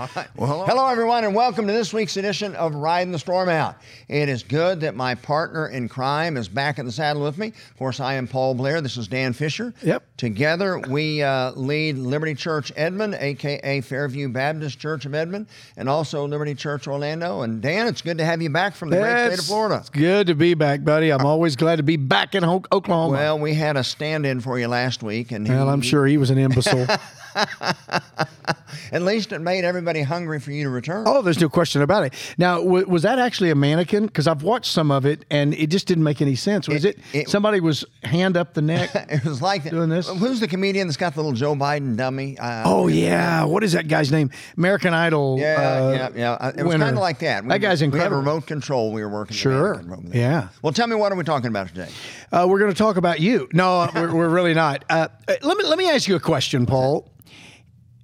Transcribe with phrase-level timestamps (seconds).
[0.00, 0.88] Well, hello.
[0.88, 3.76] everyone, and welcome to this week's edition of Riding the Storm Out.
[4.08, 7.48] It is good that my partner in crime is back in the saddle with me.
[7.48, 8.80] Of course, I am Paul Blair.
[8.80, 9.74] This is Dan Fisher.
[9.82, 10.02] Yep.
[10.16, 16.26] Together, we uh, lead Liberty Church Edmond, aka Fairview Baptist Church of Edmond, and also
[16.26, 17.42] Liberty Church Orlando.
[17.42, 19.76] And Dan, it's good to have you back from the great state of Florida.
[19.80, 21.12] It's good to be back, buddy.
[21.12, 23.12] I'm always glad to be back in Oklahoma.
[23.12, 26.16] Well, we had a stand-in for you last week, and he- Well, I'm sure he
[26.16, 26.86] was an imbecile.
[28.92, 31.04] at least it made everybody hungry for you to return.
[31.06, 32.14] oh, there's no question about it.
[32.38, 34.06] Now, w- was that actually a mannequin?
[34.06, 36.68] Because I've watched some of it, and it just didn't make any sense.
[36.68, 38.90] Was It- it, it- somebody was hand up the neck?
[39.10, 40.08] It was like Doing this?
[40.08, 42.38] Who's the comedian that's got the little Joe Biden dummy?
[42.38, 44.30] Uh, oh yeah, what is that guy's name?
[44.56, 45.38] American Idol.
[45.38, 46.30] Yeah, uh, yeah, yeah.
[46.32, 47.42] Uh, It was kind of like that.
[47.44, 48.18] We, That guy's We had incredible.
[48.18, 48.92] remote control.
[48.92, 49.36] We were working.
[49.36, 49.74] Sure.
[49.74, 50.20] Vatican over there.
[50.20, 50.48] Yeah.
[50.62, 51.88] Well, tell me what are we talking about today?
[52.32, 53.48] Uh, we're going to talk about you.
[53.52, 54.84] No, we're, we're really not.
[54.88, 57.08] Uh, uh, let me let me ask you a question, Paul.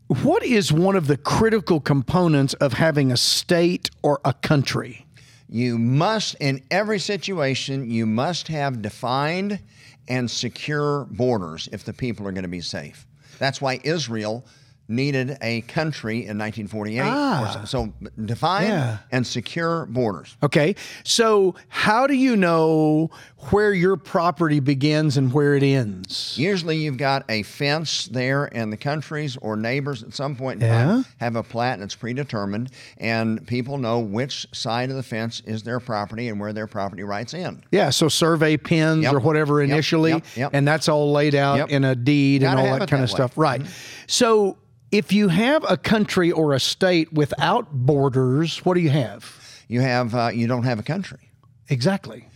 [0.09, 5.05] What is one of the critical components of having a state or a country?
[5.49, 9.59] You must, in every situation, you must have defined
[10.07, 13.05] and secure borders if the people are going to be safe.
[13.41, 14.45] That's why Israel
[14.89, 17.01] needed a country in 1948.
[17.03, 17.61] Ah.
[17.65, 17.93] so, so
[18.25, 18.99] defined Yeah.
[19.11, 20.37] and secure borders.
[20.43, 23.11] Okay, so how do you know
[23.51, 26.35] where your property begins and where it ends?
[26.39, 30.69] Usually, you've got a fence there, and the countries or neighbors at some point in
[30.69, 35.43] time have a plat and it's predetermined, and people know which side of the fence
[35.47, 37.63] is their property and where their property rights end.
[37.73, 39.15] Yeah, so survey pins Yep.
[39.15, 40.25] or whatever initially, Yep.
[40.37, 40.51] Yep.
[40.55, 43.25] and that's all laid out in a deed and all that kind of that way.
[43.27, 43.33] Mm-hmm.
[43.33, 43.33] stuff.
[43.37, 43.63] Right.
[44.07, 44.57] So
[44.91, 49.65] if you have a country or a state without borders, what do you have?
[49.69, 51.31] You have uh, you don't have a country.
[51.69, 52.29] Exactly.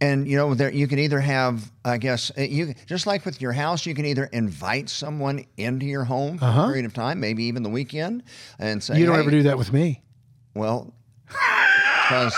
[0.00, 3.40] And you know, there you can either have, I guess, uh, you just like with
[3.40, 7.18] your house, you can either invite someone into your home for a period of time,
[7.18, 8.22] maybe even the weekend,
[8.58, 9.00] and say, Uh-huh.
[9.00, 10.02] You don't hey, ever do that with me.
[10.54, 10.94] Well,
[11.28, 12.34] because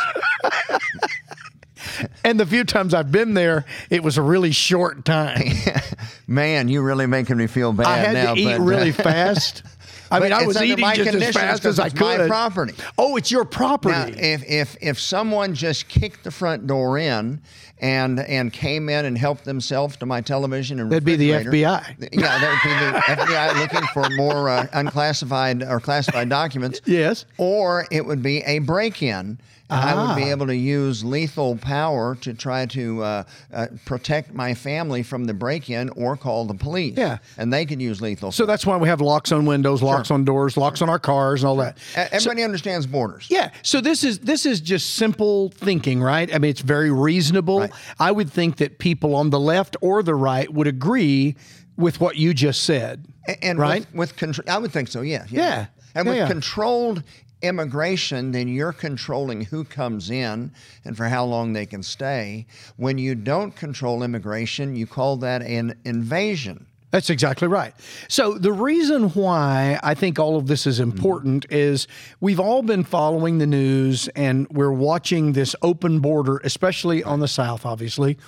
[2.25, 5.43] And the few times I've been there, it was a really short time.
[6.27, 8.35] man, you're really making me feel bad I had now.
[8.35, 9.63] to eat but, uh, really fast.
[10.11, 12.75] I mean, I was eating just as fast as I it's my property.
[12.99, 13.95] Oh, it's your property.
[13.95, 17.41] Now, if if if someone just kicked the front door in
[17.79, 22.09] and and came in and helped themselves to my television and That'd be the FBI.
[22.13, 26.81] Yeah, that would be the FBI looking for more uh, unclassified or classified documents.
[26.85, 27.25] yes.
[27.39, 29.39] Or it would be a break-in.
[29.71, 30.33] And I would be Ah.
[30.35, 33.23] able to use lethal power to try to uh,
[33.53, 36.95] uh, protect my family from the break-in, or call the police.
[36.97, 37.19] Yeah.
[37.39, 38.33] and they could use lethal.
[38.33, 41.43] So that's why we have locks on windows, locks on doors, locks on our cars,
[41.43, 41.79] and all that.
[41.97, 43.27] Everybody understands borders.
[43.31, 43.51] Yeah.
[43.63, 46.33] So this is this is just simple thinking, right?
[46.35, 47.61] I mean, it's very reasonable.
[47.61, 47.71] Right.
[47.99, 51.37] I would think that people on the left or the right would agree
[51.77, 53.07] with what you just said.
[53.29, 53.87] A- And right?
[53.93, 55.01] with, with control, I would think so.
[55.03, 55.25] Yeah.
[55.31, 55.67] Yeah.
[55.95, 56.29] And Yeah, with yeah.
[56.29, 57.03] controlled
[57.43, 60.53] immigration, then you're controlling who comes in
[60.85, 62.47] and for how long they can stay.
[62.77, 66.67] When you don't control immigration, you call that an invasion.
[66.91, 67.73] That's exactly right.
[68.09, 70.91] So, the reason why I think all of this is mm-hmm.
[70.91, 71.87] important is
[72.21, 77.29] we've all been following the news and we're watching this open border, especially on the
[77.29, 78.19] South, obviously.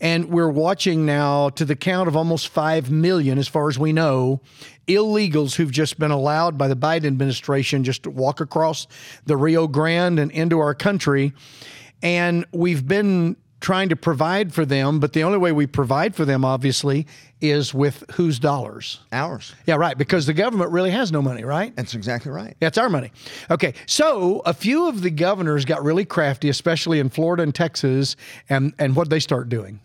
[0.00, 3.92] And we're watching now to the count of almost 5 million, as far as we
[3.92, 4.40] know,
[4.86, 8.86] illegals who've just been allowed by the Biden administration just to walk across
[9.26, 11.32] the Rio Grande and into our country.
[12.02, 16.24] And we've been trying to provide for them, but the only way we provide for
[16.24, 17.06] them, obviously,
[17.40, 19.00] is with whose dollars?
[19.12, 19.54] Ours.
[19.66, 19.96] Yeah, right.
[19.96, 21.74] Because the government really has no money, right?
[21.76, 22.56] That's exactly right.
[22.58, 23.12] That's our money.
[23.50, 28.16] Okay, so a few of the governors got really crafty, especially in Florida and Texas,
[28.48, 29.80] and and what they start doing?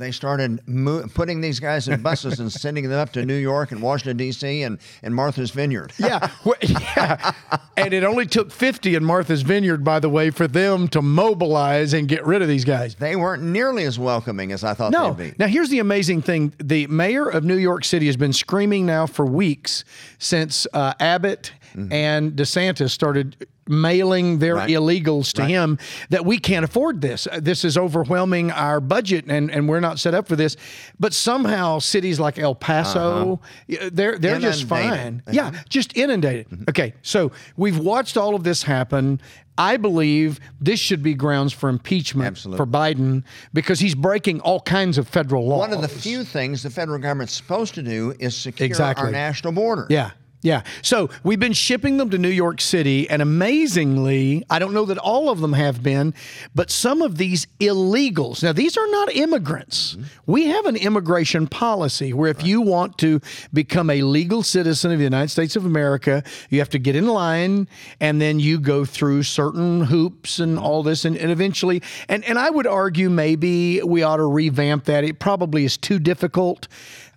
[0.00, 3.70] They started mo- putting these guys in buses and sending them up to New York
[3.70, 5.92] and Washington, D.C., and, and Martha's Vineyard.
[5.98, 7.32] Yeah, wh- yeah.
[7.76, 11.92] And it only took fifty in Martha's Vineyard, by the way, for them to mobilize
[11.92, 12.94] and get rid of these guys.
[12.96, 15.12] They weren't nearly as welcoming as I thought No.
[15.12, 15.36] they'd be.
[15.38, 19.06] Now, here's the amazing thing: the mayor of New York City has been screaming now
[19.06, 19.84] for weeks
[20.18, 21.52] since uh, Abbott
[21.90, 24.68] and DeSantis started mailing their Right.
[24.70, 25.78] illegals to him
[26.10, 27.26] that we can't afford this.
[27.26, 30.56] Uh, This is overwhelming our budget, and, and we're not set up for this.
[30.98, 33.00] But somehow, cities like El Paso,
[33.34, 33.36] uh-huh.
[33.68, 34.68] y- they're they're just Inundated.
[34.68, 35.22] fine.
[35.26, 35.32] Uh-huh.
[35.52, 36.48] Yeah, just inundated.
[36.50, 36.64] Mm-hmm.
[36.68, 39.20] Okay, so we've watched all of this happen.
[39.58, 42.56] I believe this should be grounds for impeachment Absolutely.
[42.56, 45.58] for Biden because he's breaking all kinds of federal laws.
[45.58, 49.04] One of the few things the federal government's supposed to do is secure Exactly.
[49.06, 49.86] our national border.
[49.90, 50.12] Yeah.
[50.42, 50.62] Yeah.
[50.80, 54.96] So we've been shipping them to New York City, and amazingly, I don't know that
[54.96, 56.14] all of them have been,
[56.54, 58.42] but some of these illegals.
[58.42, 59.92] Now, these are not immigrants.
[59.92, 60.04] Mm-hmm.
[60.26, 63.20] We have an immigration policy where if you want to
[63.52, 67.06] become a legal citizen of the United States of America, you have to get in
[67.06, 67.68] line
[68.00, 70.64] and then you go through certain hoops and mm-hmm.
[70.64, 74.84] all this, and, and eventually, and, and I would argue maybe we ought to revamp
[74.86, 75.04] that.
[75.04, 76.66] It probably is too difficult.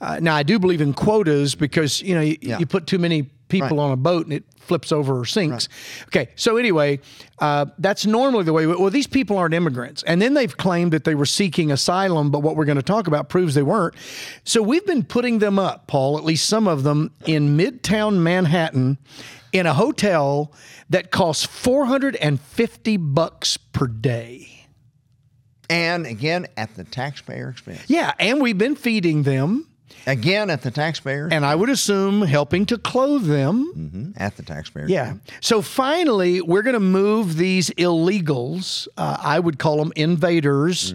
[0.04, 2.60] Uh, now, I do believe in quotas because you know you, Yeah.
[2.60, 3.84] you put too many people Right.
[3.84, 5.70] on a boat and it flips over or sinks.
[6.08, 7.00] Okay, so anyway,
[7.40, 8.66] uh, that's normally the way.
[8.66, 12.40] Well, these people aren't immigrants, and then they've claimed that they were seeking asylum, but
[12.40, 13.94] what we're going to talk about proves they weren't.
[14.44, 18.98] So we've been putting them up, Paul, at least some of them, in Midtown Manhattan,
[19.54, 20.52] in a hotel
[20.90, 24.66] that costs four hundred and fifty bucks per day.
[25.70, 27.84] And again, at the taxpayer expense.
[27.88, 29.68] Yeah, and we've been feeding them.
[30.06, 31.30] Again, at the taxpayer.
[31.32, 33.72] And I would assume helping to clothe them.
[33.78, 34.88] Mhm, at the taxpayer.
[34.88, 35.14] Yeah.
[35.42, 40.94] So finally, we're going to move these illegals, uh, I would call them invaders,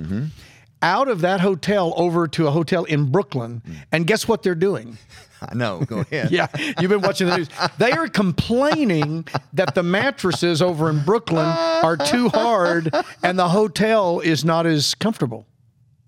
[0.83, 3.63] out of that hotel over to a hotel in Brooklyn.
[3.91, 4.99] And guess what they're doing?
[5.41, 5.81] I know.
[5.87, 6.31] Go ahead.
[6.33, 6.49] Yeah,
[6.81, 7.49] you've been watching the news.
[7.79, 14.19] They are complaining that the mattresses over in Brooklyn are too hard and the hotel
[14.21, 15.47] is not as comfortable.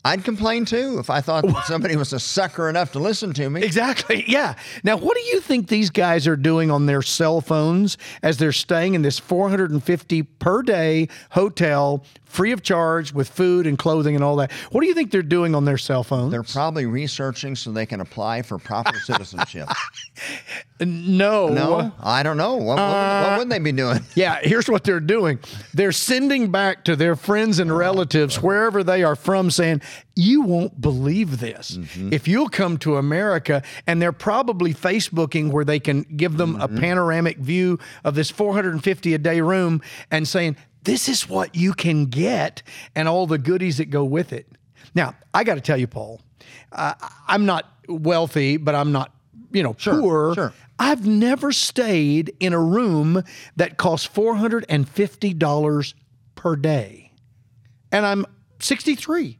[0.05, 3.63] I'd complain too if I thought somebody was a sucker enough to listen to me.
[3.63, 4.25] Exactly.
[4.27, 4.55] Yeah.
[4.83, 8.53] Now, what do you think these guys are doing on their cell phones as they're
[8.53, 14.25] staying in this 450 per day hotel, free of charge, with food and clothing and
[14.25, 14.51] all that?
[14.71, 16.31] What do you think they're doing on their cell phones?
[16.31, 19.69] They're probably researching so they can apply for proper citizenship.
[20.81, 21.49] no.
[21.49, 22.57] No, I don't know.
[22.57, 24.01] What, what, what uh, would they be doing?
[24.15, 25.39] Yeah, here's what they're doing.
[25.73, 29.81] They're sending back to their friends and relatives wherever they are from saying,
[30.17, 31.79] You won't believe this.
[32.13, 36.69] If you'll come to America, and they're probably Facebooking where they can give them a
[36.69, 42.07] panoramic view of this 450 a day room and saying, This is what you can
[42.07, 42.63] get
[42.95, 44.47] and all the goodies that go with it.
[44.95, 46.21] Now, I got to tell you, Paul,
[46.73, 46.95] uh,
[47.29, 49.13] I'm not wealthy, but I'm not,
[49.53, 50.35] you know, sure, poor.
[50.35, 50.53] sure.
[50.79, 53.23] I've never stayed in a room
[53.57, 55.95] that costs $450
[56.35, 57.13] per day.
[57.93, 58.25] And I'm
[58.61, 59.39] 63.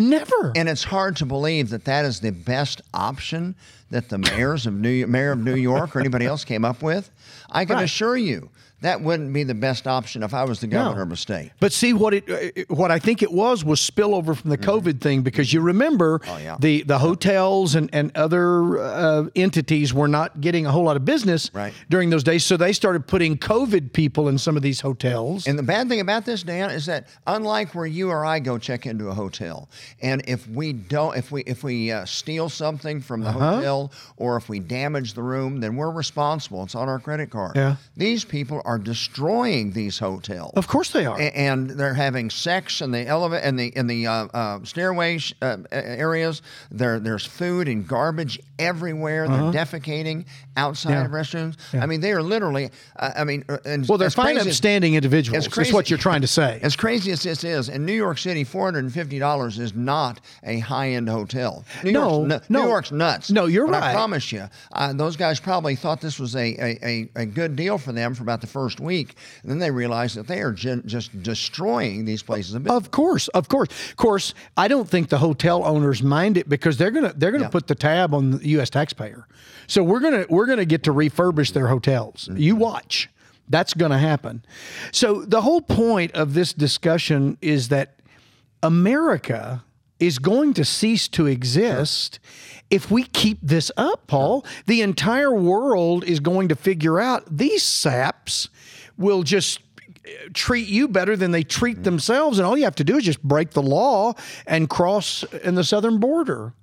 [0.00, 0.52] Never.
[0.56, 3.54] And it's hard to believe that that is the best option
[3.90, 7.10] that the mayors of New mayor of New York or anybody else came up with.
[7.50, 7.84] I can Right.
[7.84, 8.48] assure you
[8.82, 11.50] that wouldn't be the best option if I was the governor of a state.
[11.60, 15.00] But see what it, uh, what I think it was was spillover from the COVID
[15.00, 16.30] thing because you remember Mm-hmm.
[16.30, 16.56] Oh, yeah.
[16.58, 21.04] the the hotels and and other uh, entities were not getting a whole lot of
[21.04, 21.72] business Right.
[21.88, 25.46] during those days, so they started putting COVID people in some of these hotels.
[25.46, 28.58] And the bad thing about this, Dan, is that unlike where you or I go
[28.58, 29.68] check into a hotel,
[30.00, 33.56] and if we don't, if we if we uh, steal something from the Uh-huh.
[33.56, 36.64] hotel or if we damage the room, then we're responsible.
[36.64, 37.56] It's on our credit card.
[37.56, 37.76] Yeah.
[37.96, 40.52] These people are destroying these hotels.
[40.56, 41.18] of course they are.
[41.20, 45.18] A- and they're having sex in the elevator in the in the uh, uh, stairway
[45.18, 46.42] sh- uh, areas.
[46.70, 49.24] There there's food and garbage everywhere.
[49.26, 49.50] Uh-huh.
[49.50, 50.26] They're defecating
[50.60, 51.04] outside Yeah.
[51.06, 51.54] of restrooms.
[51.74, 52.70] I mean, they are literally.
[52.98, 55.46] Uh, I mean, uh, and well, they're fine, crazy upstanding individuals.
[55.46, 56.60] it's That's what you're trying to say.
[56.62, 59.74] As crazy as this is, in New York City, four hundred and fifty dollars is
[59.74, 61.64] not a high-end hotel.
[61.82, 62.62] New No, York's, no.
[62.62, 63.30] New York's nuts.
[63.30, 63.90] No, you're but right.
[63.90, 67.56] I promise you, uh, those guys probably thought this was a, a, a, a good
[67.56, 70.52] deal for them for about the first week, and then they realized that they are
[70.52, 72.54] gen- just destroying these places.
[72.54, 74.34] Of course, of course, of course.
[74.56, 77.48] I don't think the hotel owners mind it because they're gonna they're gonna Yeah.
[77.48, 78.70] put the tab on the U.S.
[78.70, 79.26] taxpayer.
[79.66, 82.28] So we're gonna we're gonna get to refurbish their hotels.
[82.28, 82.36] Mm-hmm.
[82.40, 83.08] You watch.
[83.50, 84.44] That's going to happen.
[84.92, 87.96] So the whole point of this discussion is that
[88.62, 89.64] America
[89.98, 92.20] is going to cease to exist
[92.70, 94.46] if we keep this up, Paul.
[94.66, 98.48] The entire world is going to figure out these saps
[98.96, 99.60] will just
[100.06, 101.84] eh, treat you better than they treat mm-hmm.
[101.84, 104.14] themselves and all you have to do is just break the law
[104.46, 106.54] and cross in the southern border.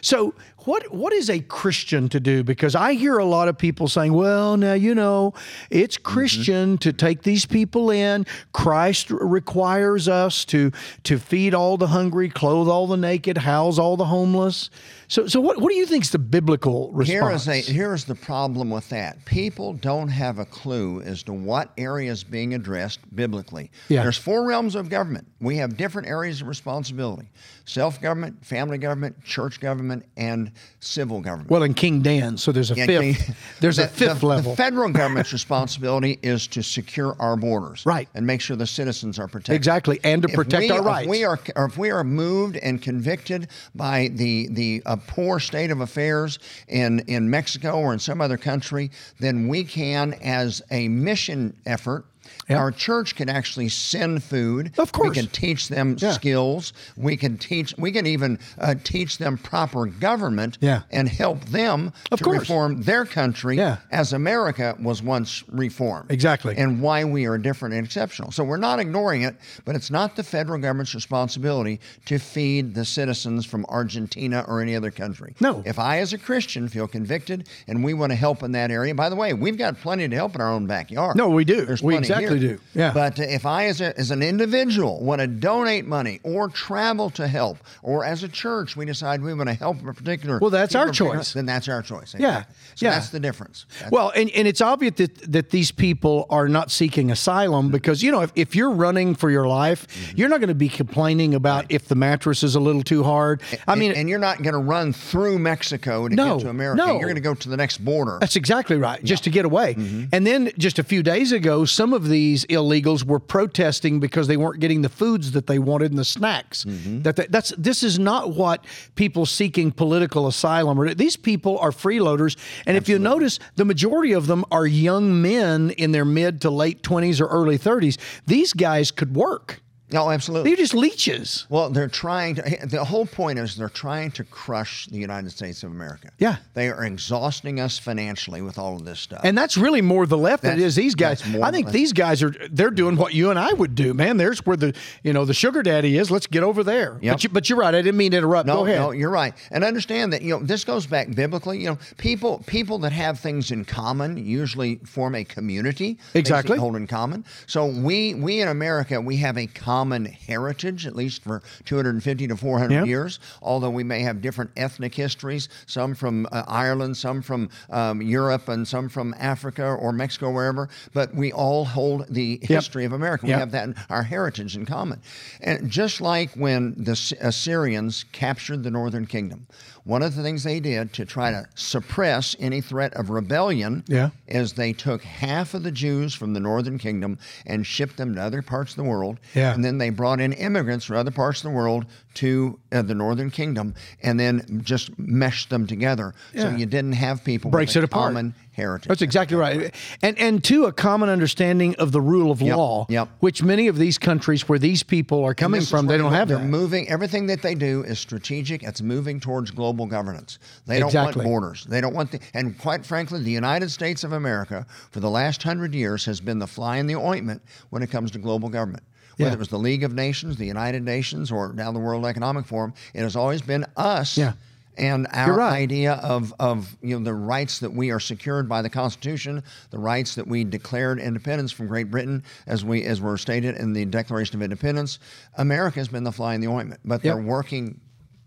[0.00, 0.34] So
[0.68, 2.44] what what is a Christian to do?
[2.44, 5.32] Because I hear a lot of people saying, "Well, now you know,
[5.70, 6.12] it's mm-hmm.
[6.12, 8.26] Christian to take these people in.
[8.52, 10.70] Christ requires us to
[11.04, 14.68] to feed all the hungry, clothe all the naked, house all the homeless."
[15.08, 17.46] So so what what do you think is the biblical response?
[17.46, 19.24] is a here is the problem with that.
[19.24, 23.70] People don't have a clue as to what area is being addressed biblically.
[23.88, 24.02] Yeah.
[24.02, 25.26] There's four realms of government.
[25.40, 27.30] We have different areas of responsibility:
[27.64, 31.50] self-government, family government, church government, and civil government.
[31.50, 33.00] Well, in King Dan, so there's a Yeah, fifth.
[33.26, 34.52] King- there's the- a fifth the- level.
[34.52, 38.08] The federal government's responsibility is to secure our borders, Right.
[38.14, 39.56] and make sure the citizens are protected.
[39.56, 41.08] Exactly, and to If protect we- our if rights.
[41.08, 45.70] we are, or if we are moved and convicted by the the uh, poor state
[45.70, 46.38] of affairs
[46.68, 52.04] in in Mexico or in some other country, then we can, as a mission effort.
[52.48, 52.58] Yeah.
[52.58, 54.72] Our church can actually send food.
[54.78, 55.08] Of course.
[55.10, 56.12] we can teach them Yeah.
[56.12, 56.72] skills.
[56.96, 57.74] We can teach.
[57.78, 60.58] We can even uh, teach them proper government.
[60.60, 60.82] Yeah.
[60.90, 62.40] and help them Of to course.
[62.40, 63.78] reform their country Yeah.
[63.90, 66.10] as America was once reformed.
[66.10, 66.54] Exactly.
[66.56, 68.30] And why we are different and exceptional.
[68.32, 72.84] So we're not ignoring it, but it's not the federal government's responsibility to feed the
[72.84, 75.34] citizens from Argentina or any other country.
[75.40, 75.62] No.
[75.66, 78.94] If I, as a Christian, feel convicted and we want to help in that area,
[78.94, 81.16] by the way, we've got plenty to help in our own backyard.
[81.16, 81.64] No, we do.
[81.64, 82.38] There's We plenty exactly here.
[82.38, 82.58] do.
[82.74, 82.92] Yeah.
[82.92, 87.26] But if I, as, a, as an individual, want to donate money or travel to
[87.28, 90.38] help, or as a church, we decide we want to help a particular.
[90.38, 91.32] Well, that's our choice.
[91.32, 92.14] Then that's our choice.
[92.18, 92.44] Yeah,
[92.74, 92.90] So yeah.
[92.92, 93.66] that's the difference.
[93.74, 98.02] That's- Well, and, and it's obvious that, that these people are not seeking asylum because,
[98.02, 100.16] you know, if, if you're running for your life, Mm-hmm.
[100.18, 103.42] you're not going to be complaining about if the mattress is a little too hard.
[103.66, 106.76] I mean, and, you're not going to run through Mexico to No, get to America.
[106.78, 106.92] no.
[106.92, 108.18] You're going to go to the next border.
[108.20, 109.74] That's exactly right, just to get away.
[109.74, 110.04] Mm-hmm.
[110.12, 114.36] And then just a few days ago, some of these illegals were protesting because they
[114.36, 116.64] weren't getting the foods that they wanted and the snacks.
[116.64, 117.02] Mm-hmm.
[117.02, 120.94] That they, that's this is not what people seeking political asylum are.
[120.94, 122.36] These people are freeloaders,
[122.66, 126.50] and if you notice, the majority of them are young men in their mid to
[126.50, 127.98] late twenties or early thirties.
[128.26, 129.60] These guys could work.
[129.90, 130.50] No, absolutely.
[130.50, 131.46] They're just leeches.
[131.48, 132.66] Well, they're trying to.
[132.66, 136.10] The whole point is they're trying to crush the United States of America.
[136.18, 136.36] Yeah.
[136.54, 139.20] They are exhausting us financially with all of this stuff.
[139.24, 141.22] And that's really more the left than it That's- is these guys.
[141.42, 144.18] I think the- these guys are they're doing what you and I would do, man.
[144.18, 146.10] There's where the you know the sugar daddy is.
[146.10, 146.98] Let's get over there.
[147.00, 147.14] Yep.
[147.14, 147.74] But, you, but you're right.
[147.74, 148.46] I didn't mean to interrupt.
[148.46, 148.78] no, Go ahead.
[148.80, 149.32] no, you're right.
[149.50, 151.60] And understand that you know this goes back biblically.
[151.60, 155.98] You know, people people that have things in common usually form a community.
[156.14, 156.58] Exactly.
[156.58, 157.24] hold in common.
[157.46, 162.36] So we we in America we have a common heritage at least for 250 to
[162.36, 162.84] 400 Yeah.
[162.84, 163.18] years.
[163.42, 168.48] Although we may have different ethnic histories, some from uh, Ireland, some from um, Europe,
[168.48, 170.68] and some from Africa or Mexico, wherever.
[170.92, 173.24] But we all hold the history of America.
[173.26, 173.40] We Yep.
[173.40, 175.00] have that in our heritage in common.
[175.40, 179.46] And just like when the Assyrians captured the northern kingdom,
[179.88, 184.10] one of the things they did to try to suppress any threat of rebellion Yeah.
[184.26, 188.20] is they took half of the Jews from the northern kingdom and shipped them to
[188.20, 189.18] other parts of the world.
[189.34, 189.54] Yeah.
[189.54, 191.86] And then they brought in immigrants from other parts of the world
[192.18, 196.14] to uh, the northern kingdom and then just meshed them together.
[196.34, 198.08] So you didn't have people Breaks with a it apart.
[198.08, 198.88] common heritage.
[198.88, 199.72] That's exactly right.
[200.02, 203.08] And and two, a common understanding of the rule of law, yep.
[203.20, 206.38] which many of these countries where these people are coming from, they don't have they're
[206.38, 206.44] that.
[206.44, 206.88] moving.
[206.88, 208.64] Everything that they do is strategic.
[208.64, 210.40] It's moving towards global governance.
[210.66, 211.24] They don't Exactly.
[211.24, 211.66] want borders.
[211.68, 212.20] They don't want the.
[212.34, 216.40] And quite frankly, the United States of America for the last hundred years has been
[216.40, 218.82] the fly in the ointment when it comes to global government.
[219.18, 219.34] Whether Yeah.
[219.34, 222.72] it was the League of Nations, the United Nations, or now the World Economic Forum,
[222.94, 224.16] it has always been us.
[224.16, 224.32] Yeah.
[224.76, 225.54] And our right.
[225.54, 229.78] idea of, of you know the rights that we are secured by the Constitution, the
[229.78, 233.84] rights that we declared independence from Great Britain, as we as were stated in the
[233.84, 235.00] Declaration of Independence,
[235.36, 236.80] America has been the fly in the ointment.
[236.84, 237.80] But they're working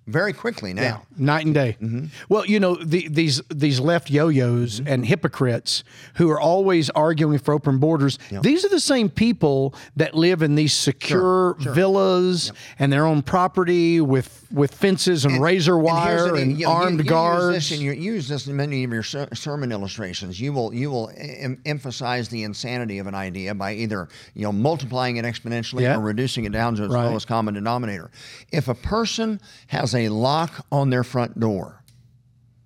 [0.08, 0.82] very quickly now.
[0.82, 1.78] Yeah, night and day.
[1.82, 2.06] Mm-hmm.
[2.30, 5.84] Well, you know the, these these left yo-yos and hypocrites
[6.16, 8.18] who are always arguing for open borders.
[8.42, 14.02] These are the same people that live in these secure villas and their own property
[14.02, 17.56] with with fences and, razor And here's wire the- and you- armed you, you guards.
[17.56, 20.40] Use this in your, you use this in many of your ser- sermon illustrations.
[20.40, 24.52] You will you will em- emphasize the insanity of an idea by either you know
[24.52, 25.96] multiplying it exponentially Yeah.
[25.98, 27.06] or reducing it down to its Right.
[27.06, 28.12] lowest common denominator.
[28.52, 31.81] If a person has a lock on their front door,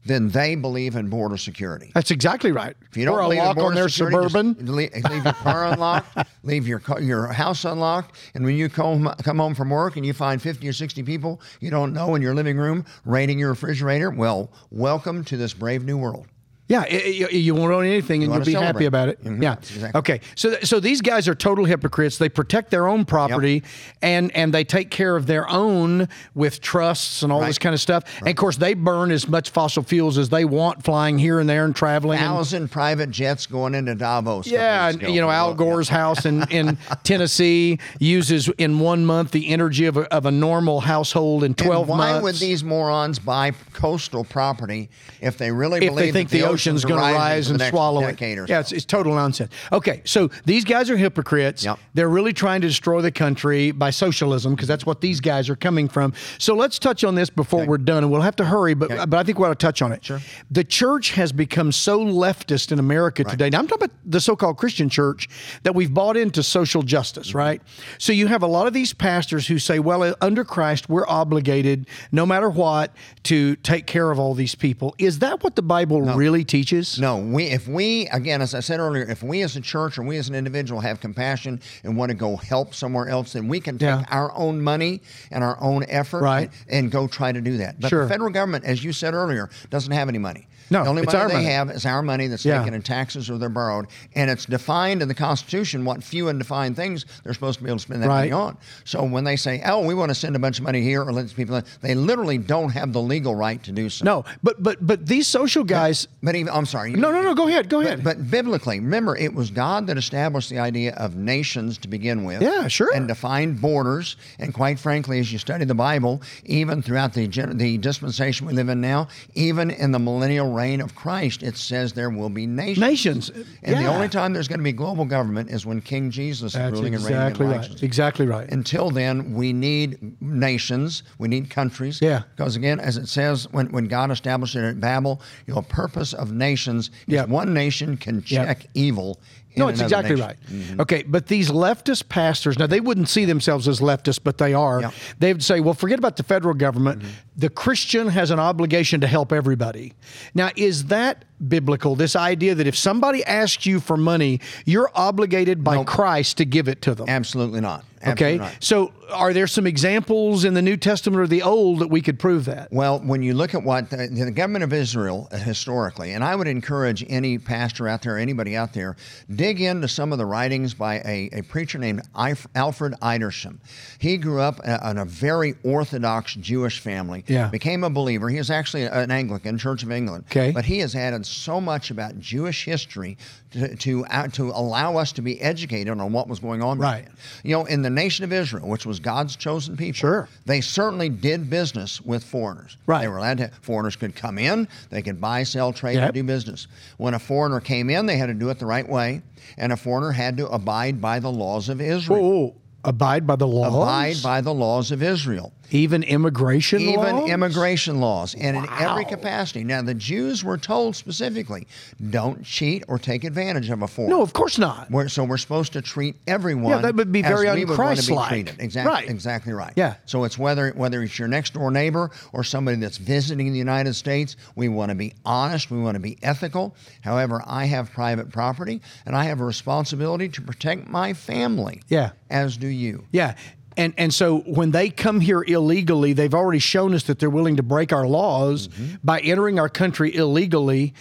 [0.06, 1.92] then they believe in border security.
[1.94, 2.76] That's exactly right.
[2.90, 4.76] If you don't or a believe in lock on their security, suburban.
[4.76, 9.40] leave, leave your car unlocked, leave your your house unlocked, and when you come come
[9.40, 12.36] home from work and you find fifty or sixty people you don't know in your
[12.36, 16.28] living room raiding your refrigerator, well, welcome to this brave new world.
[16.68, 19.24] Yeah, i- i- you, won't own anything, and You you'll wanna be happy about it.
[19.24, 19.54] Mhm, Yeah.
[19.54, 20.00] exactly.
[20.00, 20.20] Okay.
[20.36, 22.18] So, so these guys are total hypocrites.
[22.18, 23.62] They protect their own property,
[24.02, 27.82] and and they take care of their own with trusts and all this kind of
[27.82, 28.04] stuff.
[28.20, 31.48] And of course, they burn as much fossil fuels as they want, flying here and
[31.48, 32.20] there and traveling.
[32.20, 34.48] and- private jets going into Davos.
[34.48, 39.50] yeah, and you know Al Gore's house in, in Tennessee uses in one month the
[39.50, 42.16] energy of a, of a normal household in And twelve why months.
[42.16, 44.90] Why would these morons buy coastal property
[45.22, 47.62] if they really If they believe think that the the, ocean's going to rise and
[47.62, 48.20] swallow it.
[48.22, 49.52] Yeah, it's, it's total nonsense.
[49.72, 51.64] Okay, so these guys are hypocrites.
[51.64, 51.80] Yep.
[51.94, 55.56] They're really trying to destroy the country by socialism because that's what these guys are
[55.56, 56.14] coming from.
[56.38, 59.14] So let's touch on this before we're done, and we'll have to hurry, but but
[59.14, 60.04] I think we ought to touch on it.
[60.06, 60.20] Sure.
[60.52, 63.50] The church has become so leftist in America today.
[63.50, 65.28] Now I'm talking about the so-called Christian church
[65.64, 67.38] that we've bought into social justice, Mm-hmm.
[67.38, 67.62] right?
[67.98, 71.08] So you have a lot of these pastors who say, "Well, uh, under Christ, we're
[71.08, 75.62] obligated, no matter what, to take care of all these people." Is that what the
[75.62, 77.00] Bible really teaches?
[77.00, 80.04] No, we if we again, as I said earlier, if we as a church or
[80.04, 83.60] we as an individual have compassion and want to go help somewhere else, then we
[83.60, 84.04] can take Yeah.
[84.10, 86.50] our own money and our own effort Right.
[86.70, 87.80] and, and go try to do that.
[87.80, 88.04] But Sure.
[88.04, 90.48] the federal government, as you said earlier, doesn't have any money.
[90.70, 91.46] No, the only it's money our they money.
[91.48, 92.60] have is our money that's Yeah.
[92.60, 96.40] taken in taxes or they're borrowed, and it's defined in the Constitution what few and
[96.40, 98.58] defined things they're supposed to be able to spend that money on.
[98.84, 101.12] So when they say, "Oh, we want to send a bunch of money here," or
[101.14, 104.06] let these people, they literally don't have the legal right to do so.
[104.06, 106.08] No, but but but these social guys.
[106.24, 106.92] But even, I'm sorry.
[106.94, 107.36] No, no, no.
[107.36, 107.70] Go ahead.
[107.70, 108.04] Go ahead.
[108.04, 112.24] But, but biblically, remember, it was God that established the idea of nations to begin
[112.24, 112.42] with.
[112.42, 112.92] Yeah, sure.
[112.96, 114.16] And defined borders.
[114.40, 118.70] And quite frankly, as you study the Bible, even throughout the, the dispensation we live
[118.70, 122.80] in now, even in the millennial reign of Christ, it says there will be nations.
[122.80, 123.32] Nations.
[123.64, 126.60] And the only time there's going to be global government is when King Jesus is
[126.60, 127.84] That's ruling and reigning exactly right.
[127.84, 128.50] Exactly right.
[128.52, 132.00] Until then, we need nations, we need countries.
[132.02, 132.24] Yeah.
[132.36, 136.32] Because again, as it says, when, when God established it at Babel, your purpose of
[136.32, 137.26] nations is Yeah.
[137.26, 138.46] one nation can Yeah.
[138.46, 139.20] check evil.
[139.58, 140.38] No, it's exactly nation.
[140.50, 140.70] Mm-hmm.
[140.72, 140.80] right.
[140.82, 144.82] Okay, but these leftist pastors, now they wouldn't see themselves as leftists, but they are.
[144.82, 144.92] Yeah.
[145.20, 147.02] They would say, well, forget about the federal government.
[147.02, 147.12] Mm-hmm.
[147.38, 149.94] The Christian has an obligation to help everybody.
[150.34, 151.96] Now, is that biblical?
[151.96, 156.68] This idea that if somebody asks you for money, you're obligated by Christ to give
[156.68, 157.08] it to them.
[157.10, 157.86] Absolutely not.
[158.08, 158.56] Okay, not.
[158.60, 162.20] so are there some examples in the New Testament or the Old that we could
[162.20, 162.72] prove that?
[162.72, 166.36] Well, when you look at what the, the government of Israel uh, historically, and I
[166.36, 168.96] would encourage any pastor out there, anybody out there,
[169.34, 173.58] dig into some of the writings by a, a preacher named Alfred Edersheim.
[173.98, 177.48] He grew up uh, in a very Orthodox Jewish family, Yeah.
[177.48, 178.30] became a believer.
[178.30, 180.26] He is actually an Anglican, Church of England.
[180.30, 180.52] Okay.
[180.52, 183.18] But he has added so much about Jewish history
[183.52, 186.78] to, to, uh, to allow us to be educated on what was going on.
[186.78, 187.08] Right.
[187.44, 190.30] You know, in the nation of Israel, which was God's chosen people, Sure.
[190.46, 192.78] they certainly did business with foreigners.
[192.86, 193.02] Right.
[193.02, 196.04] They were allowed to, foreigners could come in, they could buy, sell, trade, Yep.
[196.04, 196.68] and do business.
[196.98, 199.22] When a foreigner came in, they had to do it the right way,
[199.58, 202.54] and a foreigner had to abide by the laws of Israel.
[202.54, 203.74] Oh, abide by the laws?
[203.74, 205.54] Abide by the laws of Israel.
[205.72, 206.94] Even immigration laws.
[207.06, 207.30] Even laws?
[207.30, 209.64] immigration laws, and in every capacity.
[209.64, 211.68] Now, the Jews were told specifically
[212.10, 214.16] don't cheat or take advantage of a foreigner.
[214.18, 214.90] No, of course not.
[214.92, 216.72] We're, so we're supposed to treat everyone.
[216.72, 218.60] Yeah, that would be very we would want to be unchristlike.
[218.60, 219.10] Exactly, Right.
[219.10, 219.74] exactly right.
[219.76, 219.96] Yeah.
[220.06, 223.94] So it's whether whether it's your next door neighbor or somebody that's visiting the United
[223.96, 224.36] States.
[224.56, 225.72] We want to be honest.
[225.72, 226.76] We want to be ethical.
[227.02, 231.82] However, I have private property, and I have a responsibility to protect my family.
[231.88, 232.12] Yeah.
[232.30, 233.06] As do you.
[233.12, 233.36] Yeah.
[233.78, 237.58] And and so when they come here illegally, they've already shown us that they're willing
[237.58, 238.96] to break our laws Mm-hmm.
[239.04, 240.94] by entering our country illegally.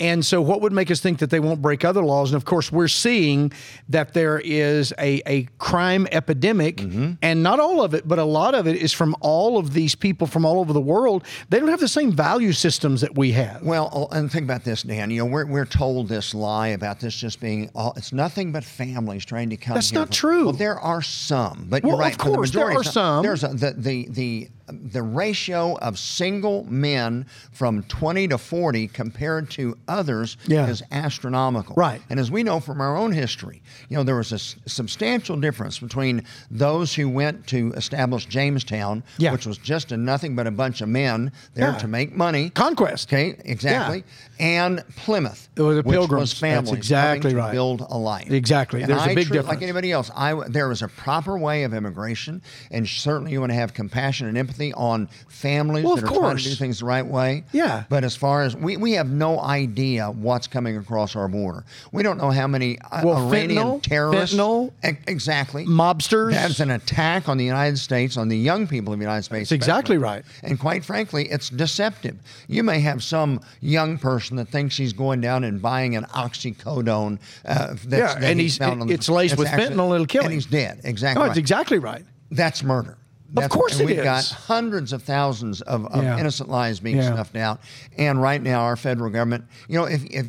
[0.00, 2.30] And so what would make us think that they won't break other laws?
[2.30, 3.52] And of course, we're seeing
[3.90, 7.12] that there is a, a crime epidemic, Mm-hmm.
[7.22, 9.94] and not all of it, but a lot of it is from all of these
[9.94, 11.24] people from all over the world.
[11.50, 13.62] They don't have the same value systems that we have.
[13.62, 15.10] Well, oh, and think about this, Dan.
[15.10, 18.64] You know, we're, we're told this lie about this just being all, it's nothing but
[18.64, 19.74] families trying to come.
[19.74, 20.44] That's not from- true.
[20.46, 22.14] Well, there are some, but Well, you're right.
[22.14, 23.22] of for the course, there are some.
[23.22, 29.50] There's a, the the the the ratio of single men from 20 to 40 compared
[29.50, 30.66] to others Yeah.
[30.68, 31.74] is astronomical.
[31.76, 32.00] Right.
[32.10, 35.36] And as we know from our own history, you know, there was a s- substantial
[35.36, 39.32] difference between those who went to establish Jamestown, Yeah.
[39.32, 41.78] which was just a nothing but a bunch of men there Yeah.
[41.78, 42.50] to make money.
[42.50, 43.08] Conquest.
[43.08, 44.04] Okay, exactly.
[44.38, 45.48] And Plymouth.
[45.56, 46.20] It was which Pilgrims.
[46.34, 47.52] was That's exactly right.
[47.52, 48.30] build a life.
[48.30, 48.80] Exactly.
[48.82, 49.48] And There's a I big tru- difference.
[49.56, 53.40] Like anybody else, I w- there was a proper way of immigration, and certainly you
[53.40, 56.42] want to have compassion and empathy on families Well, that are trying course.
[56.44, 57.44] to do things the right way.
[57.52, 57.84] Yeah.
[57.88, 61.64] But as far as we, we have no idea what's coming across our border.
[61.92, 64.36] We don't know how many uh, Well, Iranian fentanyl- terrorists.
[64.36, 65.64] fentanyl, E- exactly.
[65.66, 66.32] Mobsters.
[66.32, 69.48] That's an attack on the United States, on the young people of the United States.
[69.50, 70.24] That's exactly right.
[70.42, 72.16] And quite frankly, it's deceptive.
[72.48, 77.18] You may have some young person that thinks he's going down and buying an oxycodone.
[77.44, 80.22] Uh, that's, Yeah, and he he's- found on the- it's laced with fentanyl, it'll kill
[80.22, 80.36] and him.
[80.36, 80.80] he's dead.
[80.84, 81.14] Exactly.
[81.18, 81.28] No, right.
[81.28, 82.04] that's exactly right.
[82.30, 82.96] That's murder.
[83.32, 86.18] That's, course and it we've got hundreds of thousands of, of Yeah.
[86.18, 87.12] innocent lives being Yeah.
[87.12, 87.60] snuffed out.
[87.96, 90.26] And right now, our federal government, you know, if, if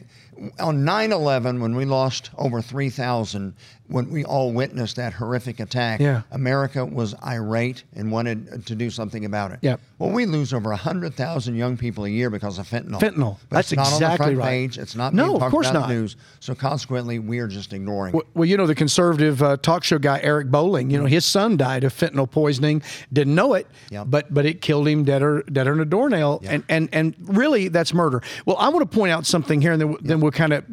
[0.59, 3.53] on 9/11 when we lost over 3,000
[3.87, 6.21] when we all witnessed that horrific attack, Yeah.
[6.31, 9.59] America was irate and wanted to do something about it.
[9.61, 9.81] Yep.
[9.99, 13.01] Well, we lose over 100,000 young people a year because of fentanyl.
[13.01, 13.35] Fentanyl.
[13.49, 14.47] But That's it's not on the exactly front right.
[14.49, 14.77] page.
[14.77, 15.89] It's not No, being of course not.
[15.89, 16.15] the news.
[16.39, 18.25] So consequently, we are just ignoring it.
[18.33, 21.57] Well, you know, the conservative uh, talk show guy, Eric Bolling, you know, his son
[21.57, 22.81] died of fentanyl poisoning.
[23.11, 24.05] Didn't know it, Yep.
[24.09, 26.41] but but it killed him deader, deader than a doornail.
[26.45, 28.21] And, and and really, that's murder.
[28.45, 30.65] Well, I want to point out something here, and then, then we'll kind of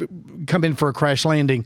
[0.46, 1.64] come in for a crash landing.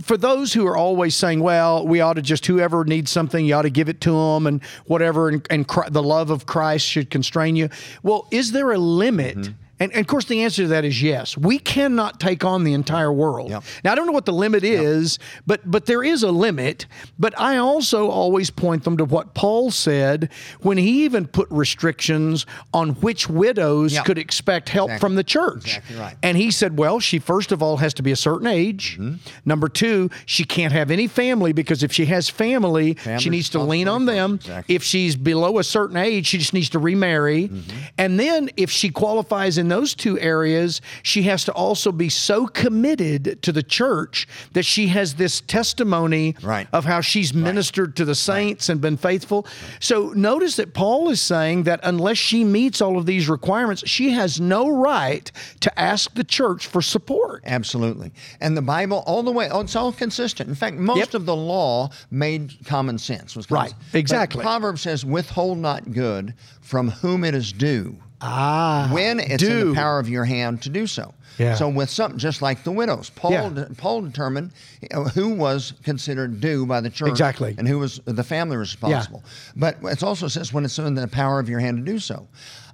[0.00, 3.54] For those who are always saying, well, we ought to just, whoever needs something, you
[3.54, 6.86] ought to give it to them and whatever, and, and Chri- the love of Christ
[6.86, 7.68] should constrain you.
[8.02, 9.36] Well, is there a limit?
[9.36, 9.52] Mm-hmm.
[9.80, 11.36] And, and of course, the answer to that is yes.
[11.36, 13.50] We cannot take on the entire world.
[13.50, 13.64] Yep.
[13.82, 16.86] Now, I don't know what the limit is, but but there is a limit.
[17.18, 22.44] But I also always point them to what Paul said when he even put restrictions
[22.74, 24.04] on which widows Yep.
[24.04, 25.00] could expect help Exactly.
[25.08, 25.64] from the church.
[25.78, 26.16] Exactly right.
[26.22, 28.98] And he said, well, she first of all has to be a certain age.
[29.00, 29.14] Mm-hmm.
[29.46, 33.48] Number two, she can't have any family because if she has family, Family she needs
[33.50, 34.34] to lean on them.
[34.34, 34.74] Exactly.
[34.74, 37.48] If she's below a certain age, she just needs to remarry.
[37.48, 37.78] Mm-hmm.
[37.96, 42.46] And then if she qualifies in those two areas, she has to also be so
[42.46, 46.68] committed to the church that she has this testimony Right.
[46.72, 49.46] of how she's ministered to the saints and been faithful.
[49.80, 54.10] So notice that Paul is saying that unless she meets all of these requirements, she
[54.10, 55.30] has no right
[55.60, 57.42] to ask the church for support.
[57.46, 58.12] Absolutely.
[58.40, 60.48] And the Bible, all the way, oh, it's all consistent.
[60.48, 61.14] In fact, most Yep.
[61.14, 63.36] of the law made common sense.
[63.50, 63.72] Right.
[63.92, 64.38] Exactly.
[64.38, 67.96] But Proverbs says, withhold not good from whom it is due.
[68.22, 71.14] Ah, when it's in the power of your hand to do so.
[71.38, 71.54] Yeah.
[71.54, 73.64] So with something just like the widows, Paul Yeah.
[73.78, 74.50] Paul determined
[74.92, 77.54] uh, who was considered due by the church, Exactly.
[77.56, 79.22] and who was the family responsible.
[79.24, 79.52] Yeah.
[79.56, 82.28] But it also says when it's in the power of your hand to do so.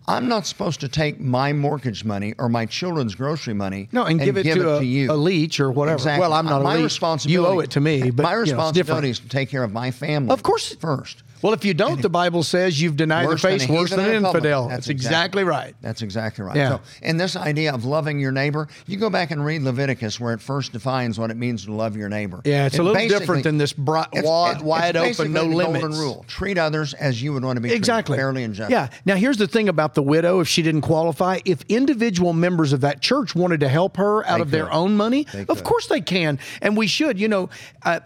[0.09, 4.21] I'm not supposed to take my mortgage money or my children's grocery money No, and,
[4.21, 5.11] give it to, a, you.
[5.11, 5.97] a leech or whatever.
[5.97, 6.21] Exactly.
[6.21, 6.85] Well, I'm not my a leech.
[6.85, 7.33] responsibility.
[7.33, 9.73] You owe it to me, but my you know, responsibility is to take care of
[9.73, 10.31] my family.
[10.33, 10.77] Of course.
[10.77, 11.25] first.
[11.47, 14.17] Well, if you don't, the Bible says you've denied the faith worse than an and
[14.17, 14.37] a publican.
[14.39, 14.63] infidel.
[14.69, 15.77] That's That's exactly, right.
[15.81, 16.57] That's exactly right.
[16.57, 16.69] Yeah.
[16.71, 20.35] So, and this idea of loving your neighbor, you go back and read Leviticus, where
[20.35, 22.41] it first defines what it means to love your neighbor.
[22.45, 25.55] Yeah, it's a little different than this broad, it's- wide, it's wide open, no the
[25.55, 25.83] limits.
[25.83, 28.15] Golden rule: treat others as you would want to be Exactly.
[28.17, 28.73] treated, fairly and justly.
[28.75, 28.89] Yeah.
[29.05, 30.41] Now, here's the thing about the widow.
[30.41, 34.39] If she didn't qualify, if individual members of that church wanted to help her out
[34.39, 35.65] They of their own money, They of could.
[35.65, 37.21] course they can, and we should.
[37.21, 37.51] You know,
[37.85, 38.01] uh,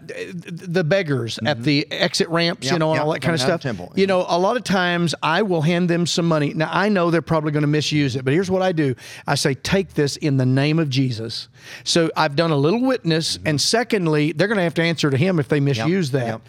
[0.45, 2.79] the beggars at the exit ramps, you Mm-hmm.
[2.79, 3.61] Know, and yep, all that kind of stuff.
[3.61, 6.53] temple, You know, a lot of times I will hand them some money.
[6.53, 8.95] Now I know they're probably going to misuse it, but here's what I do:
[9.27, 11.47] I say, take this in the name of Jesus.
[11.83, 13.47] So I've done a little witness, Mm-hmm.
[13.47, 16.25] and secondly, they're going to have to answer to Him if they misuse that.
[16.25, 16.41] yep.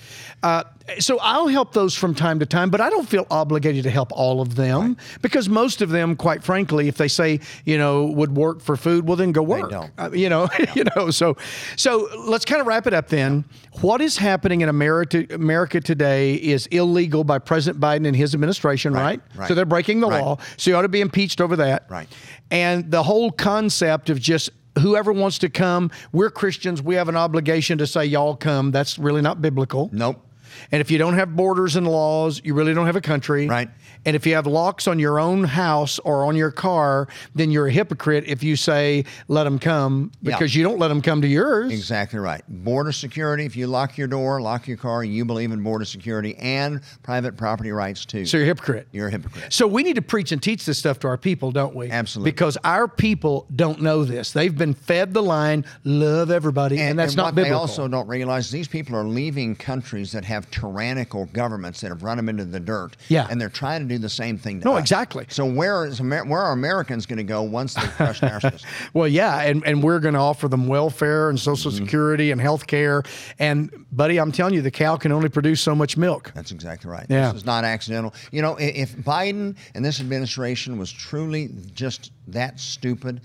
[0.42, 0.64] Uh,
[0.98, 4.10] so I'll help those from time to time, but I don't feel obligated to help
[4.10, 8.36] all of them because most of them, quite frankly, if they say you know would
[8.36, 9.70] work for food, well then go work.
[9.70, 9.92] don't.
[9.96, 11.10] Uh, you know, you know.
[11.10, 11.36] So,
[11.76, 13.44] so let's kind of wrap it up then.
[13.80, 18.92] What is happening in America, America today is illegal by President Biden and his administration,
[18.92, 19.20] right?
[19.34, 19.48] right.
[19.48, 20.22] So they're breaking the Right.
[20.22, 20.38] law.
[20.56, 21.86] So you ought to be impeached over that.
[21.88, 22.08] Right.
[22.50, 27.16] And the whole concept of just whoever wants to come, we're Christians, we have an
[27.16, 28.70] obligation to say y'all come.
[28.70, 29.90] That's really not biblical.
[29.92, 30.24] Nope.
[30.70, 33.46] And if you don't have borders and laws, you really don't have a country.
[33.48, 33.68] Right.
[34.04, 37.68] And if you have locks on your own house or on your car, then you're
[37.68, 40.34] a hypocrite if you say, let them come, Yeah.
[40.36, 41.70] because you don't let them come to yours.
[41.72, 42.42] Exactly right.
[42.48, 43.44] Border security.
[43.44, 47.36] If you lock your door, lock your car, you believe in border security and private
[47.36, 48.26] property rights too.
[48.26, 48.88] So you're a hypocrite.
[48.90, 49.52] You're a hypocrite.
[49.52, 51.90] So we need to preach and teach this stuff to our people, don't we?
[51.90, 52.32] Absolutely.
[52.32, 54.32] Because our people don't know this.
[54.32, 57.58] They've been fed the line, love everybody, and, that's not what biblical.
[57.58, 62.02] they also don't realize these people are leaving countries that have tyrannical governments that have
[62.02, 62.96] run them into the dirt.
[63.08, 63.26] Yeah.
[63.30, 64.60] and they're trying to do the same thing.
[64.60, 64.80] To No, us.
[64.80, 65.26] exactly.
[65.28, 68.68] So where is Amer- where are Americans going to go once they crush our system?
[68.94, 71.84] Well, yeah, and, and we're going to offer them welfare and Social Mm-hmm.
[71.84, 73.02] Security and health care.
[73.38, 76.32] And, buddy, I'm telling you, the cow can only produce so much milk.
[76.34, 77.06] That's exactly right.
[77.08, 77.28] Yeah.
[77.32, 78.14] This is not accidental.
[78.32, 83.20] You know, if Biden and this administration was truly just that stupid,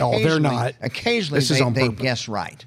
[0.00, 0.74] Oh, they're not.
[0.82, 2.02] Occasionally, This is they, on they purpose.
[2.02, 2.64] guess right.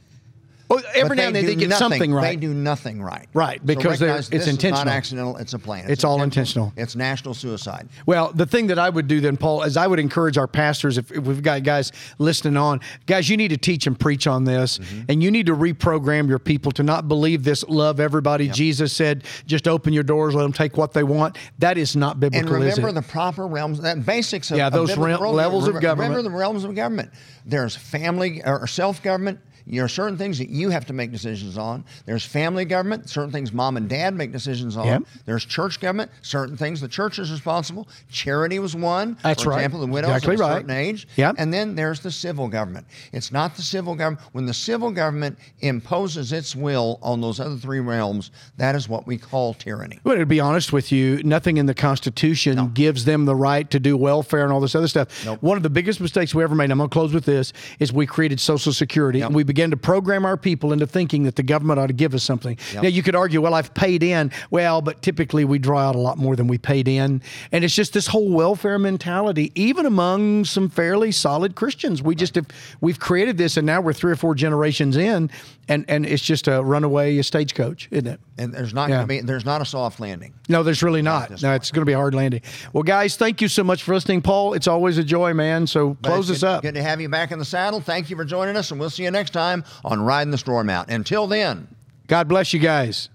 [0.72, 2.22] Oh, every now and then they get nothing- something right.
[2.30, 3.28] They do nothing right.
[3.34, 4.80] Right, because they're- it's intentional.
[4.82, 5.38] Is not accidental.
[5.38, 5.86] It's a plan.
[5.90, 6.72] It's all intentional.
[6.78, 7.90] It's national suicide.
[8.06, 11.00] Well, the thing that I would do then, Paul, is I would encourage our pastors,
[11.00, 14.44] if, if we've got guys listening on, guys, you need to teach and preach on
[14.44, 15.02] this, Mm-hmm.
[15.10, 18.48] and you need to reprogram your people to not believe this love everybody.
[18.50, 21.36] Jesus said, just open your doors, let them take what they want.
[21.58, 24.96] That is not And biblical, is remember the proper realms, that basics of Yeah, those
[24.96, 26.10] realm- levels of government.
[26.12, 27.10] Remember the realms of government.
[27.46, 29.40] There's family or self government.
[29.70, 31.84] There are certain things that you have to make decisions on.
[32.06, 34.88] There's family government, certain things mom and dad make decisions on.
[34.88, 35.04] Yep.
[35.26, 37.88] There's church government, certain things the church is responsible.
[38.10, 39.18] Charity was one.
[39.24, 39.58] That's For right.
[39.58, 40.54] example, the widows Exactly of a right.
[40.56, 41.08] certain age.
[41.18, 41.36] Yep.
[41.38, 42.88] And then there's the civil government.
[43.14, 44.26] It's not the civil government.
[44.32, 49.06] When the civil government imposes its will on those other three realms, that is what
[49.06, 50.00] we call tyranny.
[50.04, 53.80] Well, to be honest with you, nothing in the Constitution gives them the right to
[53.80, 55.26] do welfare and all this other stuff.
[55.26, 55.42] Nope.
[55.42, 57.54] One of the biggest mistakes we ever made, and I'm going to close with this,
[57.80, 61.36] is we created Social Security and we began to program our people into thinking that
[61.36, 62.58] the government ought to give us something.
[62.76, 64.32] Now, you could argue, well, I've paid in.
[64.50, 67.22] Well, but typically we draw out a lot more than we paid in.
[67.52, 72.02] And it's just this whole welfare mentality, even among some fairly solid Christians.
[72.02, 72.48] We just have,
[72.82, 75.30] we've created this and now we're three or four generations in
[75.68, 78.20] and, and it's just a runaway stagecoach, isn't it?
[78.38, 78.96] And there's not Yeah.
[78.98, 80.34] going to be there's not a soft landing.
[80.48, 81.42] No, there's really not.
[81.42, 82.42] No, it's going to be a hard landing.
[82.74, 84.54] Well, guys, thank you so much for listening, Paul.
[84.54, 85.68] It's always a joy, man.
[85.68, 86.62] So But close us good, up.
[86.64, 87.82] Good to have you back in the saddle.
[87.82, 90.70] Thank you for joining us, and we'll see you next time on Riding the Storm
[90.70, 90.90] Out.
[90.90, 91.68] Until then.
[92.08, 93.10] God bless you guys.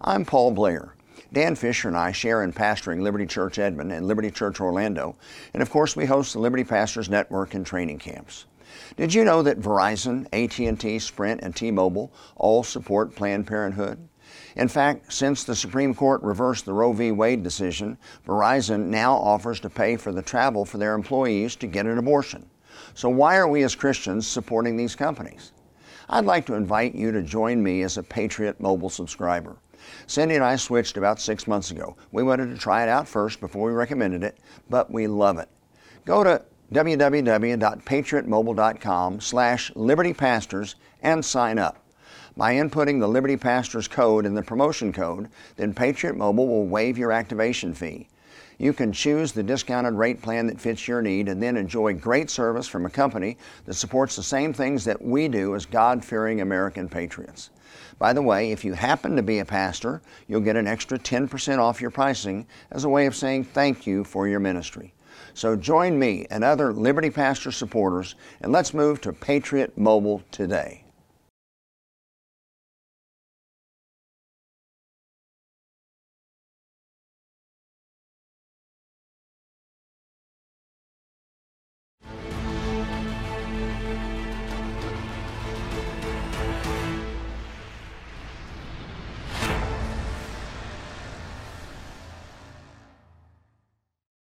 [0.00, 0.94] I'm Paul Blair.
[1.32, 5.16] Dan Fisher and I share in pastoring Liberty Church Edmond and Liberty Church Orlando,
[5.52, 8.46] and of course we host the Liberty Pastors Network and training camps.
[8.96, 14.08] Did you know that Verizon, AT&T, Sprint, and T-Mobile all support Planned Parenthood?
[14.56, 17.12] In fact, since the Supreme Court reversed the Roe v.
[17.12, 21.86] Wade decision, Verizon now offers to pay for the travel for their employees to get
[21.86, 22.48] an abortion.
[22.94, 25.52] So why are we as Christians supporting these companies?
[26.08, 29.56] I'd like to invite you to join me as a Patriot Mobile subscriber.
[30.06, 31.96] Cindy and I switched about six months ago.
[32.12, 34.38] We wanted to try it out first before we recommended it,
[34.70, 35.50] but we love it.
[36.04, 41.87] Go to www.patriotmobile.com slash libertypastors and sign up.
[42.38, 46.96] By inputting the Liberty Pastors code in the promotion code, then Patriot Mobile will waive
[46.96, 48.06] your activation fee.
[48.58, 52.30] You can choose the discounted rate plan that fits your need and then enjoy great
[52.30, 56.40] service from a company that supports the same things that we do as God fearing
[56.40, 57.50] American patriots.
[57.98, 61.58] By the way, if you happen to be a pastor, you'll get an extra 10%
[61.58, 64.94] off your pricing as a way of saying thank you for your ministry.
[65.34, 70.84] So join me and other Liberty Pastor supporters and let's move to Patriot Mobile today.